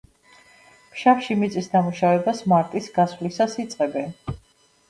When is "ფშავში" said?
0.95-1.37